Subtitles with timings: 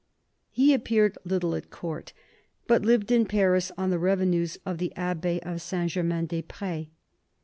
[0.49, 2.11] He appeared little at Court,
[2.65, 6.87] but lived in Paris on the revenues of the Abbey of Saint Germain des Pres.